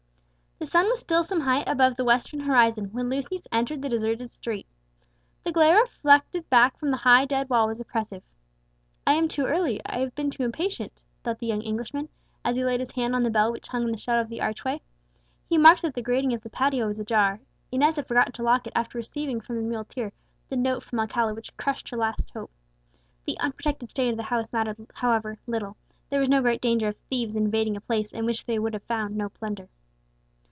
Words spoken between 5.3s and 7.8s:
The glare reflected back from the high dead wall was